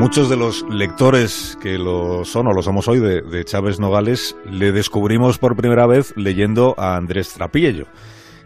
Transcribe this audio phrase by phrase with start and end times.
[0.00, 4.72] Muchos de los lectores que lo son o lo somos hoy de, Chávez Nogales le
[4.72, 7.84] descubrimos por primera vez leyendo a Andrés Trapiello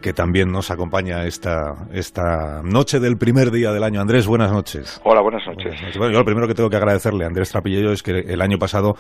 [0.03, 4.01] que también nos acompaña esta, esta noche del primer día del año.
[4.01, 5.01] Andrés, buenas noches.
[5.05, 5.81] Hola, buenas noches.
[5.97, 8.59] Bueno, yo lo primero que tengo que agradecerle a Andrés Trapillello es que el año
[8.59, 8.97] pasado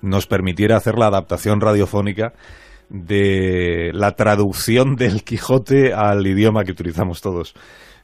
[0.00, 2.32] nos permitiera hacer la adaptación radiofónica
[2.88, 7.54] de la traducción del Quijote al idioma que utilizamos todos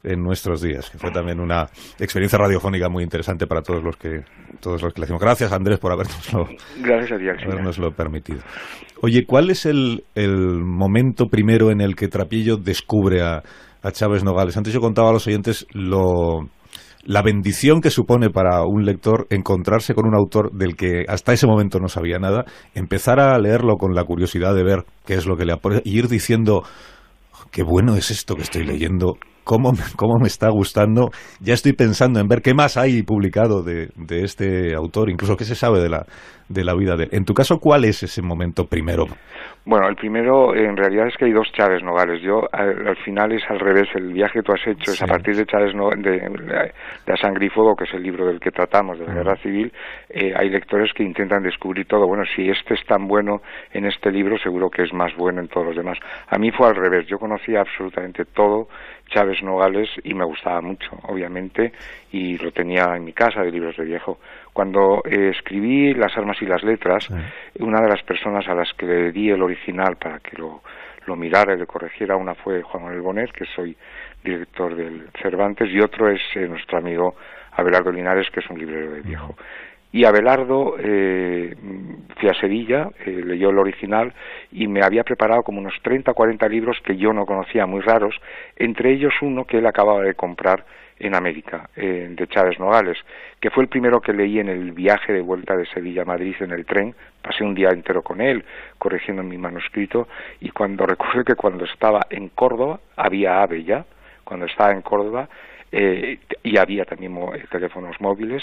[0.07, 1.67] en nuestros días, que fue también una
[1.99, 4.23] experiencia radiofónica muy interesante para todos los que
[4.61, 5.21] todos los que le decimos.
[5.21, 6.47] Gracias, Andrés, por habernoslo,
[6.81, 8.41] Gracias a permitido.
[9.03, 10.03] Oye, ¿cuál es el,
[10.65, 13.43] momento primero en el que Trapillo descubre a,
[13.83, 14.57] a Chávez Nogales?
[14.57, 16.49] Antes yo contaba a los oyentes lo,
[17.07, 21.47] la bendición que supone para un lector encontrarse con un autor del que hasta ese
[21.47, 22.45] momento no sabía nada,
[22.75, 25.99] empezar a leerlo con la curiosidad de ver qué es lo que le aporta y
[25.99, 26.63] ir diciendo
[27.53, 31.11] qué bueno es esto que estoy leyendo, cómo, cómo me está gustando.
[31.41, 35.45] Ya estoy pensando en ver qué más hay publicado de, de este autor, incluso qué
[35.45, 36.05] se sabe de la,
[36.49, 37.11] de la vida de él.
[37.13, 39.07] En tu caso, ¿cuál es ese momento primero?
[39.65, 42.23] Bueno, el primero en realidad es que hay dos Chávez Nogales.
[42.23, 43.89] Yo al, final es al revés.
[43.97, 46.11] El viaje que tú has hecho es a partir de Chávez de,
[47.05, 49.37] de, A Sangre y Fuego, que es el libro del que tratamos, de la Guerra
[49.43, 49.73] Civil.
[50.09, 52.07] Eh, hay lectores que intentan descubrir todo.
[52.07, 53.41] Bueno, si este es tan bueno
[53.73, 55.99] en este libro, seguro que es más bueno en todos los demás.
[56.29, 57.09] A mí fue al revés.
[57.09, 58.69] Yo conocía absolutamente todo
[59.17, 61.73] Chávez Nogales y me gustaba mucho, obviamente,
[62.13, 64.19] y lo tenía en mi casa de libros de viejo.
[64.53, 67.09] Cuando eh, escribí Las armas y las letras,
[67.59, 70.61] una de las personas a las que le di el original para que lo,
[71.07, 73.75] lo mirara y le corrigiera, una fue Juan Manuel Bonet, que soy
[74.23, 77.17] director del Cervantes, y otro es eh, nuestro amigo
[77.53, 79.35] Abelardo Linares, que es un librero de viejo.
[79.97, 81.57] Y Abelardo eh,
[82.21, 84.13] fui a Sevilla, eh, leyó el original
[84.53, 87.81] y me había preparado como unos 30 o 40 libros que yo no conocía, muy
[87.81, 88.15] raros,
[88.57, 90.67] entre ellos uno que él acababa de comprar
[90.99, 92.99] en América, eh, de Chávez Nogales,
[93.41, 96.35] que fue el primero que leí en el viaje de vuelta de Sevilla a Madrid
[96.41, 96.95] en el tren.
[97.23, 98.45] Pasé un día entero con él,
[98.77, 100.09] corrigiendo mi manuscrito,
[100.43, 103.87] y cuando recuerdo que cuando estaba en Córdoba, había AVE ya,
[104.25, 105.27] cuando estaba en Córdoba,
[105.73, 107.19] eh, y había también
[107.51, 108.43] teléfonos móviles,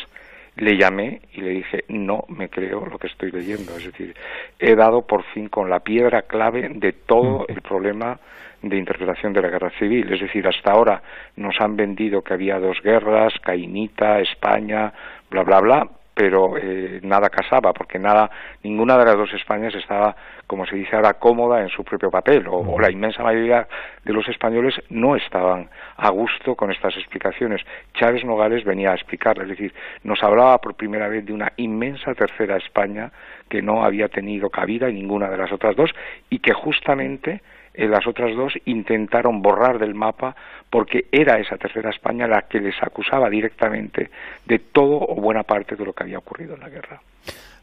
[0.55, 3.75] le llamé y le dije, no me creo lo que estoy leyendo.
[3.75, 4.15] Es decir,
[4.59, 7.45] he dado por fin con la piedra clave de todo mm.
[7.51, 8.19] el problema
[8.61, 10.11] de interpretación de la guerra civil.
[10.11, 11.01] Es decir, hasta ahora
[11.35, 14.93] nos han vendido que había dos guerras, Cainita, España,
[15.29, 18.29] bla, bla, bla, pero eh, nada casaba, porque nada,
[18.61, 20.15] ninguna de las dos Españas estaba,
[20.45, 23.67] como se dice ahora, cómoda en su propio papel, o, la inmensa mayoría
[24.03, 27.61] de los españoles no estaban a gusto con estas explicaciones.
[27.93, 29.73] Chávez Nogales venía a explicar, es decir,
[30.03, 33.11] nos hablaba por primera vez de una inmensa tercera España
[33.49, 35.91] que no había tenido cabida en ninguna de las otras dos
[36.29, 37.41] y que justamente
[37.73, 40.35] en las otras dos intentaron borrar del mapa
[40.69, 44.09] porque era esa tercera España la que les acusaba directamente
[44.45, 47.01] de todo o buena parte de lo que había ocurrido en la guerra.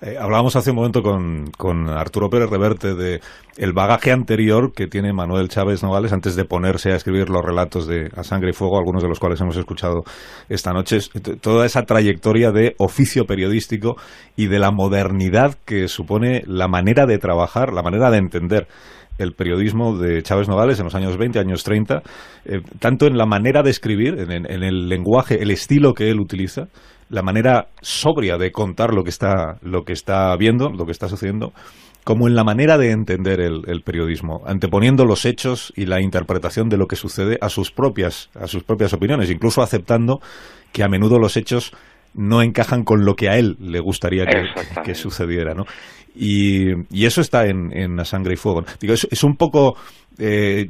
[0.03, 3.21] Eh, hablábamos hace un momento con, con, Arturo Pérez Reverte de
[3.59, 7.87] el bagaje anterior que tiene Manuel Chávez Nogales antes de ponerse a escribir los relatos
[7.87, 10.03] de A Sangre y Fuego, algunos de los cuales hemos escuchado
[10.49, 10.99] esta noche.
[11.43, 13.97] Toda esa trayectoria de oficio periodístico
[14.37, 18.69] y de la modernidad que supone la manera de trabajar, la manera de entender
[19.19, 22.03] el periodismo de Chávez Nogales en los años 20, años 30,
[22.47, 26.69] eh, tanto en la manera de escribir, en, el lenguaje, el estilo que él utiliza,
[27.11, 31.09] la manera sobria de contar lo que está, lo que está viendo, lo que está
[31.09, 31.53] sucediendo,
[32.05, 36.69] como en la manera de entender el, el, periodismo, anteponiendo los hechos y la interpretación
[36.69, 40.21] de lo que sucede a sus propias, a sus propias opiniones, incluso aceptando
[40.73, 41.73] que a menudo los hechos
[42.15, 44.25] no encajan con lo que a él le gustaría
[44.85, 45.65] que, sucediera, ¿no?
[46.15, 46.73] Y,
[47.05, 48.65] eso está en, en Sangre y Fuego.
[48.81, 49.77] Digo, es, un poco
[50.19, 50.69] eh,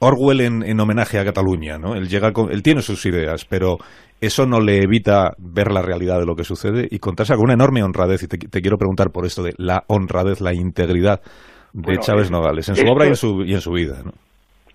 [0.00, 1.94] Orwell en, homenaje a Cataluña, ¿no?
[1.94, 3.76] Él, llega él tiene sus ideas, pero
[4.20, 7.54] eso no le evita ver la realidad de lo que sucede y contarse con una
[7.54, 8.22] enorme honradez.
[8.24, 11.20] Y te, quiero preguntar por esto de la honradez, la integridad
[11.72, 14.12] de Chávez Nogales, en su obra y en su, y en su vida, ¿no?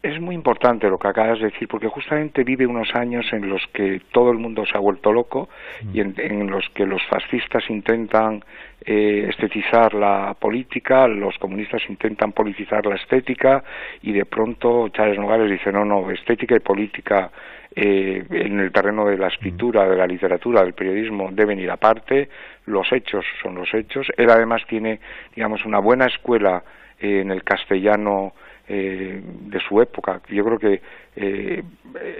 [0.03, 3.65] Es muy importante lo que acabas de decir, porque justamente vive unos años en los
[3.71, 5.47] que todo el mundo se ha vuelto loco
[5.94, 8.44] y en, los que los fascistas intentan
[8.83, 13.63] eh, estetizar la política, los comunistas intentan politizar la estética
[14.01, 17.31] y de pronto Chávez Nogales dice no, no, estética y política
[17.73, 22.27] eh, en el terreno de la escritura, de la literatura, del periodismo deben ir aparte,
[22.65, 24.07] los hechos son los hechos.
[24.17, 25.00] Él además tiene,
[25.33, 26.61] digamos, una buena escuela
[27.00, 28.33] eh, en el castellano
[28.68, 30.21] eh, de su época.
[30.30, 30.81] Yo creo que
[31.15, 31.63] eh,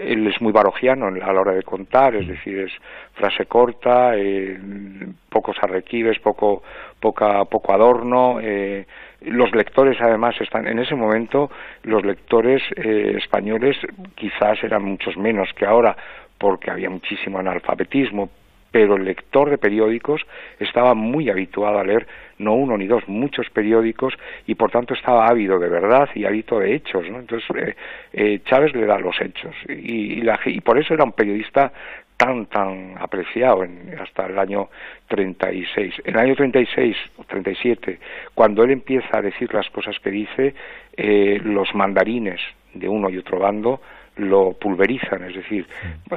[0.00, 2.72] él es muy barogiano a la hora de contar, es decir, es
[3.14, 4.58] frase corta, eh,
[5.28, 6.62] pocos arrequives, poco,
[7.00, 8.38] poca, poco adorno.
[8.40, 8.86] Eh,
[9.22, 11.50] los lectores, además, están en ese momento,
[11.82, 13.76] los lectores eh, españoles
[14.14, 15.96] quizás eran muchos menos que ahora,
[16.38, 18.28] porque había muchísimo analfabetismo,
[18.74, 20.20] pero el lector de periódicos
[20.58, 24.14] estaba muy habituado a leer no uno ni dos, muchos periódicos
[24.48, 27.08] y por tanto estaba ávido de verdad y ávido de hechos.
[27.08, 27.20] ¿no?
[27.20, 27.76] Entonces eh,
[28.12, 31.72] eh, Chávez le da los hechos y, y, por eso era un periodista
[32.16, 34.68] tan tan apreciado en, hasta el año
[35.06, 35.94] 36.
[36.06, 38.00] En el año 36 o 37,
[38.34, 40.52] cuando él empieza a decir las cosas que dice,
[40.96, 42.40] eh, los mandarines
[42.72, 43.80] de uno y otro bando
[44.16, 45.66] lo pulverizan, es decir,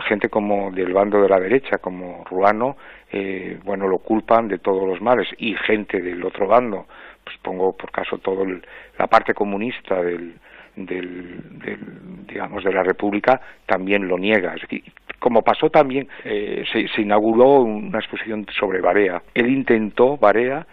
[0.08, 2.78] gente como del bando de la derecha, como Ruano,
[3.12, 6.86] eh, bueno, lo culpan de todos los males y gente del otro bando,
[7.24, 8.46] pues pongo por caso todo
[8.98, 10.36] la parte comunista del,
[10.76, 14.54] del, digamos de la República también lo niega.
[14.54, 14.84] Es decir,
[15.20, 19.24] como pasó también, eh, se, se, inauguró una exposición sobre Barea.
[19.34, 20.66] Él intentó, Barea,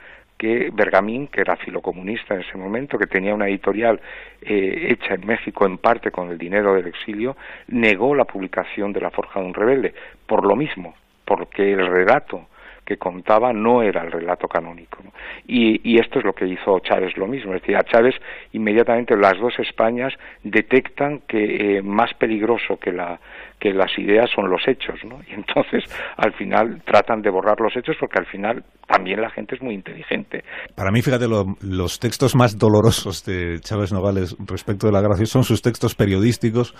[0.44, 3.98] que Bergamín, que era filocomunista en ese momento, que tenía una editorial
[4.42, 7.34] eh, hecha en México en parte con el dinero del exilio,
[7.68, 9.94] negó la publicación de La Forja de un Rebelde,
[10.26, 12.48] por lo mismo, porque el relato
[12.84, 14.98] que contaba no era el relato canónico.
[15.46, 18.14] Y, esto es lo que hizo Chávez lo mismo, es decir, a Chávez
[18.52, 20.12] inmediatamente las dos Españas
[20.42, 23.18] detectan que eh, más peligroso que, la,
[23.64, 25.20] que las ideas son los hechos, ¿no?
[25.26, 25.84] Y entonces
[26.18, 29.72] al final tratan de borrar los hechos porque al final también la gente es muy
[29.72, 30.44] inteligente.
[30.74, 31.24] Para mí, fíjate,
[31.62, 36.74] los textos más dolorosos de Chávez Nogales respecto de la gracia son sus textos periodísticos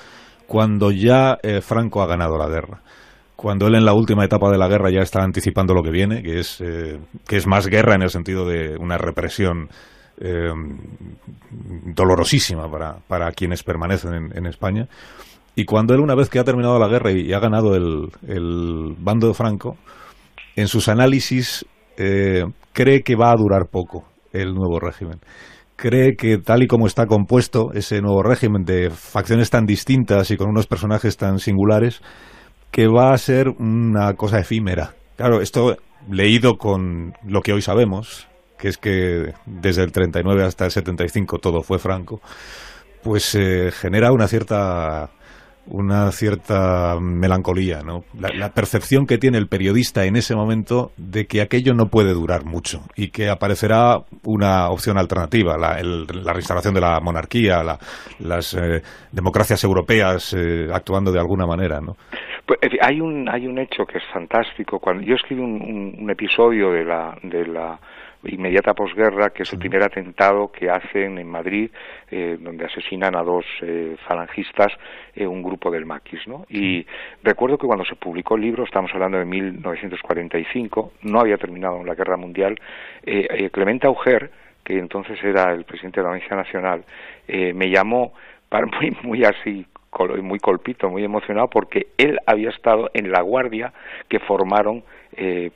[0.46, 2.82] cuando ya eh, Franco ha ganado la guerra
[3.34, 6.22] cuando él en la última etapa de la guerra ya está anticipando lo que viene,
[6.22, 9.68] que es, eh, que es más guerra en el sentido de una represión
[10.20, 10.52] eh,
[11.50, 14.86] dolorosísima para, para quienes permanecen en, España.
[15.56, 18.94] Y cuando él, una vez que ha terminado la guerra y, ha ganado el, el,
[18.98, 19.76] bando de Franco,
[20.56, 21.64] en sus análisis
[21.96, 25.20] eh, cree que va a durar poco el nuevo régimen.
[25.76, 30.36] Cree que tal y como está compuesto ese nuevo régimen de facciones tan distintas y
[30.36, 32.00] con unos personajes tan singulares,
[32.70, 34.94] que va a ser una cosa efímera.
[35.16, 35.76] Claro, esto
[36.10, 38.28] leído con lo que hoy sabemos,
[38.58, 42.20] que es que desde el 39 hasta el 75 todo fue franco,
[43.02, 45.10] pues eh, genera una cierta
[45.66, 48.04] una cierta melancolía, ¿no?
[48.18, 52.44] La, percepción que tiene el periodista en ese momento de que aquello no puede durar
[52.44, 55.76] mucho y que aparecerá una opción alternativa, la,
[56.32, 57.62] reinstalación de la monarquía,
[58.18, 58.82] las eh,
[59.12, 61.96] democracias europeas eh, actuando de alguna manera, ¿no?
[62.46, 64.78] Pues, hay un hay un hecho que es fantástico.
[64.78, 67.78] Cuando yo escribí un, episodio de la de la
[68.26, 71.70] inmediata posguerra, que es el primer atentado que hacen en Madrid,
[72.10, 74.72] eh, donde asesinan a dos eh, falangistas,
[75.14, 76.46] eh, un grupo del maquis, ¿no?
[76.48, 76.86] Y
[77.22, 81.94] recuerdo que cuando se publicó el libro, estamos hablando de 1945, no había terminado la
[81.94, 82.58] guerra mundial,
[83.52, 84.30] Clemente Auger,
[84.62, 86.84] que entonces era el presidente de la Audiencia Nacional,
[87.28, 88.14] me llamó
[88.48, 89.66] para muy, muy así
[90.22, 93.72] muy colpito, muy emocionado, porque él había estado en la guardia
[94.08, 94.82] que formaron
[95.16, 95.50] eh,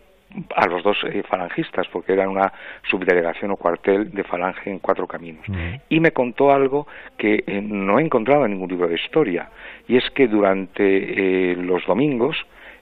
[0.55, 2.53] a los dos eh, falangistas, porque era una
[2.91, 5.45] subdelegación o cuartel de falange en cuatro caminos.
[5.89, 6.87] Y me contó algo
[7.17, 9.51] que eh, no he encontrado en ningún libro de historia,
[9.87, 12.37] y es que durante los domingos,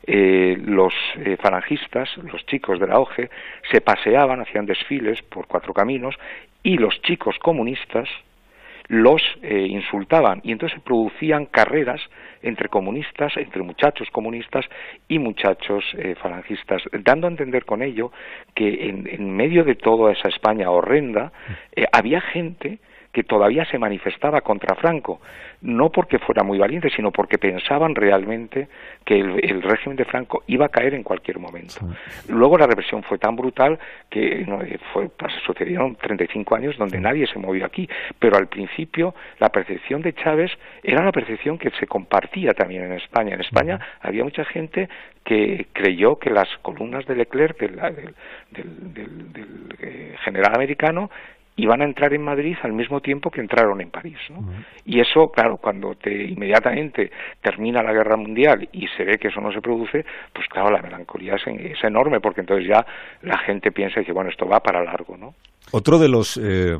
[0.07, 0.95] los
[1.41, 3.31] falangistas, los chicos de la OGE,
[3.71, 6.17] se paseaban, hacían desfiles por cuatro caminos,
[6.63, 8.09] y los chicos comunistas,
[8.89, 10.41] los eh, insultaban.
[10.45, 12.01] Y entonces se producían carreras
[12.43, 14.65] entre comunistas, entre muchachos comunistas
[15.09, 18.13] y muchachos eh, falangistas, dando a entender con ello
[18.55, 21.33] que en, medio de toda esa España horrenda
[21.75, 22.79] eh, había gente
[23.17, 25.23] que todavía se manifestaba contra Franco,
[25.63, 28.69] no porque fuera muy valiente, sino porque pensaban realmente
[29.07, 31.77] que el, régimen de Franco iba a caer en cualquier momento.
[32.29, 33.79] Luego la represión fue tan brutal
[34.11, 35.09] que no, eh, fue,
[35.47, 40.51] sucedieron 35 años donde nadie se movió aquí, pero al principio la percepción de Chávez
[40.83, 43.33] era una percepción que se compartía también en España.
[43.33, 44.91] En España había mucha gente
[45.25, 48.15] que creyó que las columnas de Leclerc, del,
[48.51, 51.11] del, eh, general americano,
[51.57, 54.19] y van a entrar en Madrid al mismo tiempo que entraron en París.
[54.31, 54.47] ¿no?
[54.85, 57.11] Y eso, claro, cuando te inmediatamente
[57.43, 60.83] termina la guerra mundial y se ve que eso no se produce, pues claro, la
[60.83, 62.85] melancolía es, enorme, porque entonces ya
[63.23, 65.17] la gente piensa que, bueno, esto va para largo.
[65.17, 65.35] ¿no?
[65.73, 66.37] Otro de los.
[66.37, 66.77] Eh,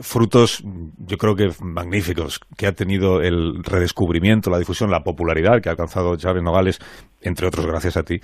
[0.00, 0.62] frutos,
[0.98, 5.72] yo creo que magníficos, que ha tenido el redescubrimiento, la difusión, la popularidad que ha
[5.72, 6.80] alcanzado Chávez Nogales,
[7.22, 8.18] entre otros gracias a ti,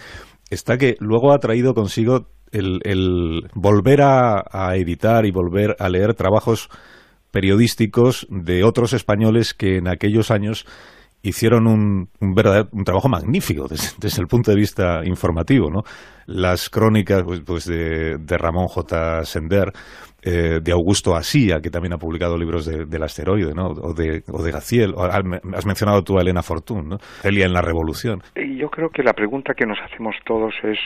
[0.51, 6.69] está que luego ha traído consigo el, volver a, editar y volver a leer trabajos
[7.31, 10.67] periodísticos de otros españoles que en aquellos años
[11.23, 15.83] hicieron un, un, verdadero, un trabajo magnífico desde, el punto de vista informativo, ¿no?
[16.27, 19.25] Las crónicas pues, pues de, de, Ramón J.
[19.25, 19.73] Sender,
[20.25, 23.67] eh, de Augusto Asía, que también ha publicado libros de, del asteroide, ¿no?
[23.69, 26.99] O de, o de Gaciel, has mencionado tú a Elena Fortún, ¿no?
[27.25, 28.23] En la Revolución.
[28.37, 30.79] Yo creo que la pregunta que nos hacemos todos es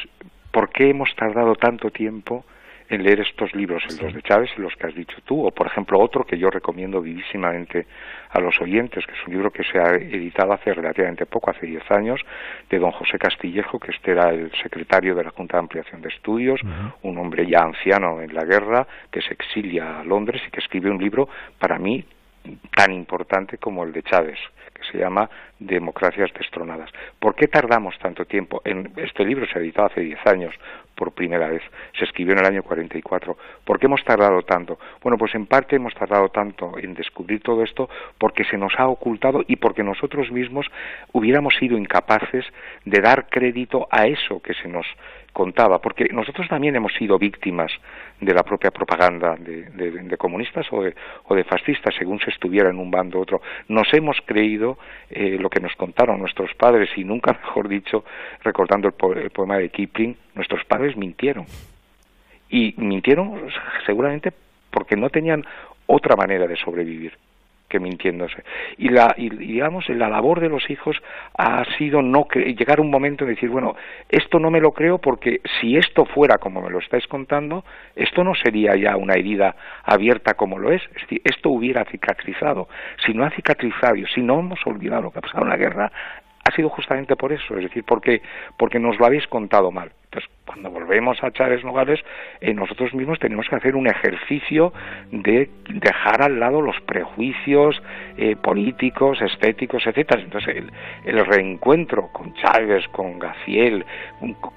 [0.56, 2.46] ¿por qué hemos tardado tanto tiempo
[2.88, 5.50] en leer estos libros, en los de Chávez y los que has dicho tú, o
[5.50, 7.86] por ejemplo otro que yo recomiendo vivísimamente
[8.30, 11.66] a los oyentes, que es un libro que se ha editado hace relativamente poco, hace
[11.66, 12.22] diez años,
[12.70, 16.08] de don José Castillejo, que este era el secretario de la Junta de Ampliación de
[16.08, 16.58] Estudios,
[17.02, 20.88] un hombre ya anciano en la guerra, que se exilia a Londres y que escribe
[20.88, 22.02] un libro para mí
[22.74, 24.38] tan importante como el de Chávez,
[24.90, 25.28] se llama
[25.58, 26.90] Democracias destronadas.
[27.18, 28.62] ¿Por qué tardamos tanto tiempo?
[28.96, 30.54] Este libro se editó hace 10 años
[30.94, 31.62] por primera vez,
[31.98, 33.36] se escribió en el año 44.
[33.64, 34.78] ¿Por qué hemos tardado tanto?
[35.02, 37.88] Bueno, pues en parte hemos tardado tanto en descubrir todo esto
[38.18, 40.66] porque se nos ha ocultado y porque nosotros mismos
[41.12, 42.44] hubiéramos sido incapaces
[42.84, 44.86] de dar crédito a eso que se nos
[45.36, 47.70] contaba, porque nosotros también hemos sido víctimas
[48.22, 52.78] de la propia propaganda de, comunistas o de, o de, fascistas, según se estuviera en
[52.78, 53.42] un bando u otro.
[53.68, 54.78] Nos hemos creído
[55.10, 58.02] eh, lo que nos contaron nuestros padres y nunca mejor dicho,
[58.44, 61.44] recordando el poema de Kipling, nuestros padres mintieron.
[62.48, 63.50] Y mintieron
[63.84, 64.32] seguramente
[64.70, 65.44] porque no tenían
[65.86, 67.12] otra manera de sobrevivir
[67.68, 68.44] que mintiéndose.
[68.78, 70.96] Y, la, y, digamos, la labor de los hijos
[71.36, 73.76] ha sido no llegar a un momento de decir, bueno,
[74.08, 78.24] esto no me lo creo porque si esto fuera como me lo estáis contando, esto
[78.24, 82.68] no sería ya una herida abierta como lo es, es decir, esto hubiera cicatrizado.
[83.04, 85.90] Si no ha cicatrizado, si no hemos olvidado lo que ha pasado en la guerra,
[86.44, 88.22] ha sido justamente por eso, es decir, porque,
[88.56, 89.90] porque nos lo habéis contado mal.
[90.16, 92.00] Entonces, cuando volvemos a Chávez Nogales,
[92.40, 94.72] eh, nosotros mismos tenemos que hacer un ejercicio
[95.10, 97.82] de dejar al lado los prejuicios
[98.16, 100.22] eh, políticos, estéticos, etcétera.
[100.22, 100.64] Entonces,
[101.04, 103.84] el, reencuentro con Chávez, con Gaciel,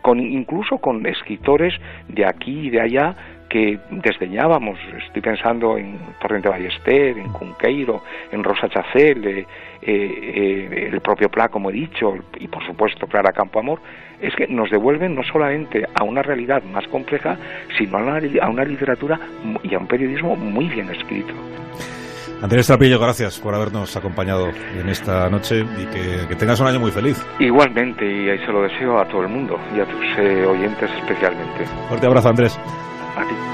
[0.02, 1.74] con, incluso con escritores
[2.08, 3.16] de aquí y de allá,
[3.50, 4.80] que desdeñábamos.
[5.06, 9.46] Estoy pensando en Torrente Ballester, en Cunqueiro, en Rosa Chacel, eh,
[9.82, 13.80] eh, el propio Pla, como he dicho, y por supuesto Clara Campoamor,
[14.22, 17.38] es que nos devuelven no solamente a una realidad más compleja,
[17.78, 19.20] sino a una, a una literatura
[19.64, 21.34] y a un periodismo muy bien escrito.
[22.42, 26.92] Andrés Trapillo, gracias por habernos acompañado en esta noche y que, tengas un año muy
[26.92, 27.22] feliz.
[27.38, 30.90] Igualmente, y ahí se lo deseo a todo el mundo y a tus eh, oyentes
[31.02, 31.66] especialmente.
[31.90, 32.58] Fuerte abrazo, Andrés.
[33.16, 33.49] A ti.